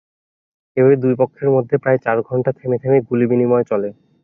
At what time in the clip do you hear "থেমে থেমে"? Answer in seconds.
2.59-2.99